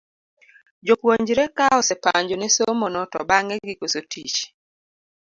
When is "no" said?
2.93-3.01